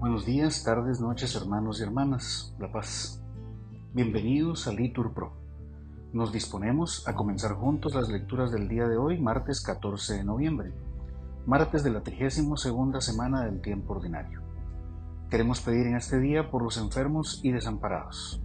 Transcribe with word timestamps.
Buenos 0.00 0.24
días, 0.24 0.64
tardes, 0.64 1.00
noches, 1.00 1.34
hermanos 1.34 1.80
y 1.80 1.82
hermanas, 1.82 2.54
La 2.58 2.72
Paz. 2.72 3.22
Bienvenidos 3.92 4.66
a 4.66 4.72
Litur 4.72 5.12
Pro. 5.12 5.32
Nos 6.12 6.32
disponemos 6.32 7.06
a 7.06 7.14
comenzar 7.14 7.52
juntos 7.52 7.94
las 7.94 8.08
lecturas 8.08 8.50
del 8.50 8.68
día 8.68 8.88
de 8.88 8.96
hoy, 8.96 9.20
martes 9.20 9.60
14 9.60 10.18
de 10.18 10.24
noviembre, 10.24 10.72
martes 11.46 11.84
de 11.84 11.90
la 11.90 12.02
32 12.02 13.04
semana 13.04 13.44
del 13.44 13.60
tiempo 13.60 13.94
ordinario. 13.94 14.40
Queremos 15.30 15.60
pedir 15.60 15.86
en 15.86 15.96
este 15.96 16.18
día 16.18 16.50
por 16.50 16.62
los 16.62 16.78
enfermos 16.78 17.40
y 17.42 17.52
desamparados. 17.52 18.40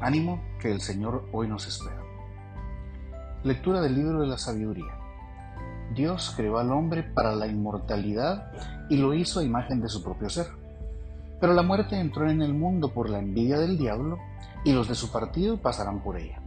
Ánimo 0.00 0.40
que 0.60 0.72
el 0.72 0.80
Señor 0.80 1.28
hoy 1.32 1.48
nos 1.48 1.66
espera. 1.66 2.02
Lectura 3.44 3.82
del 3.82 3.94
libro 3.94 4.20
de 4.20 4.26
la 4.26 4.38
sabiduría. 4.38 5.05
Dios 5.94 6.34
creó 6.36 6.58
al 6.58 6.72
hombre 6.72 7.02
para 7.02 7.34
la 7.34 7.46
inmortalidad 7.46 8.50
y 8.88 8.96
lo 8.96 9.14
hizo 9.14 9.40
a 9.40 9.44
imagen 9.44 9.80
de 9.80 9.88
su 9.88 10.02
propio 10.02 10.28
ser. 10.28 10.46
Pero 11.40 11.54
la 11.54 11.62
muerte 11.62 11.98
entró 11.98 12.28
en 12.30 12.42
el 12.42 12.54
mundo 12.54 12.92
por 12.92 13.10
la 13.10 13.18
envidia 13.18 13.58
del 13.58 13.78
diablo 13.78 14.18
y 14.64 14.72
los 14.72 14.88
de 14.88 14.94
su 14.94 15.10
partido 15.12 15.58
pasarán 15.58 16.02
por 16.02 16.18
ella. 16.18 16.40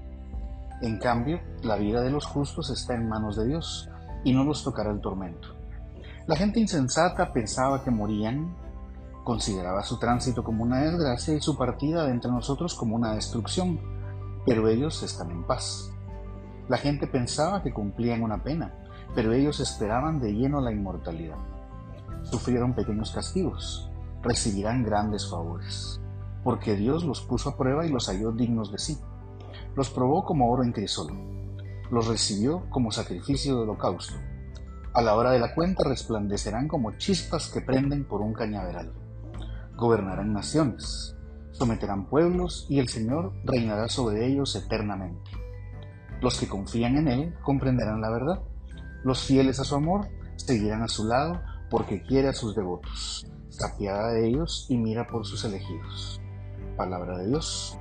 En 0.81 0.97
cambio, 0.97 1.41
la 1.61 1.75
vida 1.75 2.01
de 2.01 2.09
los 2.09 2.25
justos 2.25 2.69
está 2.69 2.95
en 2.95 3.07
manos 3.07 3.35
de 3.35 3.47
Dios 3.47 3.89
y 4.23 4.33
no 4.33 4.43
los 4.43 4.63
tocará 4.63 4.91
el 4.91 5.01
tormento. 5.01 5.49
La 6.25 6.35
gente 6.35 6.59
insensata 6.59 7.33
pensaba 7.33 7.83
que 7.83 7.91
morían, 7.91 8.55
consideraba 9.23 9.83
su 9.83 9.99
tránsito 9.99 10.43
como 10.43 10.63
una 10.63 10.81
desgracia 10.81 11.33
y 11.33 11.41
su 11.41 11.57
partida 11.57 12.05
de 12.05 12.11
entre 12.11 12.31
nosotros 12.31 12.75
como 12.75 12.95
una 12.95 13.13
destrucción, 13.13 13.79
pero 14.45 14.67
ellos 14.67 15.03
están 15.03 15.31
en 15.31 15.43
paz. 15.43 15.91
La 16.67 16.77
gente 16.77 17.07
pensaba 17.07 17.63
que 17.63 17.73
cumplían 17.73 18.21
una 18.21 18.43
pena, 18.43 18.73
pero 19.15 19.33
ellos 19.33 19.59
esperaban 19.59 20.19
de 20.19 20.33
lleno 20.33 20.61
la 20.61 20.71
inmortalidad. 20.71 21.37
Sufrieron 22.23 22.73
pequeños 22.73 23.11
castigos, 23.11 23.89
recibirán 24.21 24.83
grandes 24.83 25.29
favores, 25.29 26.01
porque 26.43 26.75
Dios 26.75 27.03
los 27.03 27.21
puso 27.21 27.49
a 27.49 27.57
prueba 27.57 27.85
y 27.85 27.89
los 27.89 28.07
halló 28.07 28.31
dignos 28.31 28.71
de 28.71 28.77
sí. 28.77 28.97
Los 29.75 29.89
probó 29.89 30.23
como 30.23 30.51
oro 30.51 30.63
en 30.63 30.71
crisol, 30.71 31.11
los 31.91 32.07
recibió 32.07 32.69
como 32.69 32.91
sacrificio 32.91 33.55
de 33.55 33.61
holocausto. 33.61 34.15
A 34.93 35.01
la 35.01 35.15
hora 35.15 35.31
de 35.31 35.39
la 35.39 35.53
cuenta 35.53 35.83
resplandecerán 35.87 36.67
como 36.67 36.97
chispas 36.97 37.49
que 37.49 37.61
prenden 37.61 38.05
por 38.05 38.21
un 38.21 38.33
cañaveral. 38.33 38.91
Gobernarán 39.75 40.33
naciones, 40.33 41.15
someterán 41.51 42.07
pueblos 42.07 42.65
y 42.69 42.79
el 42.79 42.89
Señor 42.89 43.33
reinará 43.45 43.87
sobre 43.87 44.25
ellos 44.25 44.55
eternamente. 44.55 45.31
Los 46.21 46.39
que 46.39 46.47
confían 46.47 46.97
en 46.97 47.07
Él 47.07 47.35
comprenderán 47.43 48.01
la 48.01 48.09
verdad 48.09 48.41
los 49.03 49.23
fieles 49.23 49.59
a 49.59 49.63
su 49.63 49.75
amor 49.75 50.07
seguirán 50.35 50.83
a 50.83 50.87
su 50.87 51.05
lado 51.07 51.41
porque 51.69 52.01
quiere 52.01 52.29
a 52.29 52.33
sus 52.33 52.55
devotos. 52.55 53.25
Se 53.49 53.83
de 53.83 54.27
ellos 54.27 54.65
y 54.69 54.77
mira 54.77 55.07
por 55.07 55.25
sus 55.25 55.43
elegidos. 55.43 56.21
Palabra 56.77 57.17
de 57.17 57.27
Dios. 57.27 57.77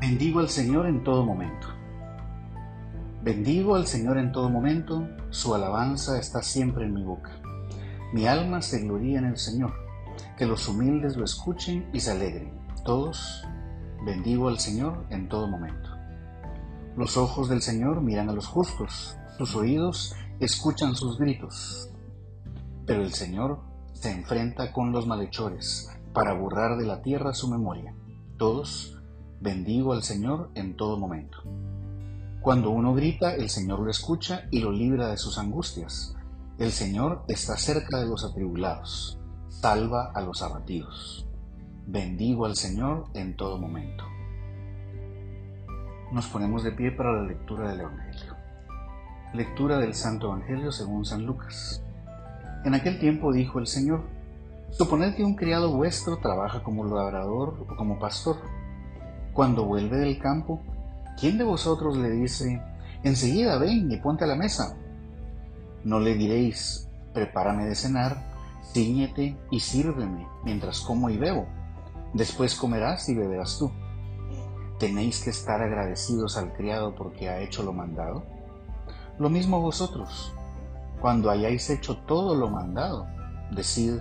Bendigo 0.00 0.40
al 0.40 0.48
Señor 0.48 0.86
en 0.86 1.04
todo 1.04 1.24
momento. 1.24 1.68
Bendigo 3.22 3.76
al 3.76 3.86
Señor 3.86 4.18
en 4.18 4.32
todo 4.32 4.50
momento, 4.50 5.08
su 5.30 5.54
alabanza 5.54 6.18
está 6.18 6.42
siempre 6.42 6.84
en 6.84 6.92
mi 6.92 7.04
boca. 7.04 7.30
Mi 8.12 8.26
alma 8.26 8.60
se 8.60 8.80
gloría 8.80 9.18
en 9.18 9.24
el 9.24 9.38
Señor, 9.38 9.72
que 10.36 10.44
los 10.44 10.68
humildes 10.68 11.16
lo 11.16 11.24
escuchen 11.24 11.88
y 11.92 12.00
se 12.00 12.10
alegren. 12.10 12.52
Todos, 12.84 13.42
bendigo 14.04 14.48
al 14.48 14.58
Señor 14.58 15.06
en 15.08 15.28
todo 15.28 15.48
momento. 15.48 15.93
Los 16.96 17.16
ojos 17.16 17.48
del 17.48 17.60
Señor 17.60 18.02
miran 18.02 18.30
a 18.30 18.32
los 18.32 18.46
justos, 18.46 19.16
sus 19.36 19.56
oídos 19.56 20.14
escuchan 20.38 20.94
sus 20.94 21.18
gritos. 21.18 21.90
Pero 22.86 23.02
el 23.02 23.12
Señor 23.12 23.60
se 23.92 24.12
enfrenta 24.12 24.72
con 24.72 24.92
los 24.92 25.06
malhechores 25.06 25.90
para 26.12 26.34
borrar 26.34 26.76
de 26.76 26.86
la 26.86 27.02
tierra 27.02 27.34
su 27.34 27.48
memoria. 27.48 27.96
Todos, 28.38 28.96
bendigo 29.40 29.92
al 29.92 30.04
Señor 30.04 30.50
en 30.54 30.76
todo 30.76 30.96
momento. 30.96 31.38
Cuando 32.40 32.70
uno 32.70 32.94
grita, 32.94 33.34
el 33.34 33.50
Señor 33.50 33.80
lo 33.80 33.90
escucha 33.90 34.46
y 34.52 34.60
lo 34.60 34.70
libra 34.70 35.08
de 35.08 35.16
sus 35.16 35.36
angustias. 35.38 36.14
El 36.58 36.70
Señor 36.70 37.24
está 37.26 37.56
cerca 37.56 37.98
de 37.98 38.06
los 38.06 38.22
atribulados, 38.22 39.18
salva 39.48 40.12
a 40.14 40.20
los 40.20 40.42
abatidos. 40.42 41.26
Bendigo 41.86 42.46
al 42.46 42.54
Señor 42.54 43.06
en 43.14 43.34
todo 43.34 43.58
momento. 43.58 44.04
Nos 46.14 46.28
ponemos 46.28 46.62
de 46.62 46.70
pie 46.70 46.92
para 46.92 47.12
la 47.12 47.22
lectura 47.22 47.68
del 47.68 47.80
Evangelio. 47.80 48.36
Lectura 49.32 49.78
del 49.78 49.94
Santo 49.94 50.28
Evangelio 50.28 50.70
según 50.70 51.04
San 51.04 51.26
Lucas. 51.26 51.82
En 52.64 52.72
aquel 52.72 53.00
tiempo 53.00 53.32
dijo 53.32 53.58
el 53.58 53.66
Señor, 53.66 54.04
Suponed 54.70 55.16
que 55.16 55.24
un 55.24 55.34
criado 55.34 55.72
vuestro 55.72 56.18
trabaja 56.18 56.62
como 56.62 56.84
labrador 56.84 57.66
o 57.68 57.74
como 57.74 57.98
pastor. 57.98 58.36
Cuando 59.32 59.64
vuelve 59.64 59.96
del 59.96 60.20
campo, 60.20 60.62
¿quién 61.18 61.36
de 61.36 61.42
vosotros 61.42 61.96
le 61.96 62.12
dice, 62.12 62.62
enseguida 63.02 63.58
ven 63.58 63.90
y 63.90 63.96
ponte 63.96 64.22
a 64.22 64.28
la 64.28 64.36
mesa? 64.36 64.76
No 65.82 65.98
le 65.98 66.14
diréis, 66.14 66.88
prepárame 67.12 67.66
de 67.66 67.74
cenar, 67.74 68.22
ciñete 68.72 69.36
y 69.50 69.58
sírveme 69.58 70.28
mientras 70.44 70.78
como 70.78 71.10
y 71.10 71.16
bebo. 71.16 71.48
Después 72.12 72.54
comerás 72.54 73.08
y 73.08 73.16
beberás 73.16 73.58
tú. 73.58 73.72
¿Tenéis 74.78 75.22
que 75.22 75.30
estar 75.30 75.62
agradecidos 75.62 76.36
al 76.36 76.52
criado 76.52 76.94
porque 76.94 77.28
ha 77.28 77.40
hecho 77.40 77.62
lo 77.62 77.72
mandado? 77.72 78.24
Lo 79.18 79.30
mismo 79.30 79.60
vosotros, 79.60 80.32
cuando 81.00 81.30
hayáis 81.30 81.70
hecho 81.70 81.98
todo 81.98 82.34
lo 82.34 82.50
mandado, 82.50 83.06
decid, 83.52 83.98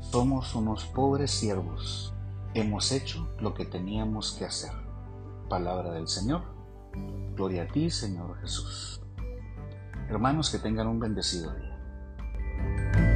somos 0.00 0.54
unos 0.54 0.86
pobres 0.86 1.30
siervos, 1.30 2.14
hemos 2.54 2.90
hecho 2.92 3.28
lo 3.38 3.52
que 3.52 3.66
teníamos 3.66 4.32
que 4.32 4.46
hacer. 4.46 4.72
Palabra 5.48 5.92
del 5.92 6.08
Señor. 6.08 6.42
Gloria 7.34 7.64
a 7.64 7.66
ti, 7.66 7.90
Señor 7.90 8.38
Jesús. 8.40 9.02
Hermanos, 10.08 10.50
que 10.50 10.58
tengan 10.58 10.86
un 10.86 11.00
bendecido 11.00 11.52
día. 11.52 13.13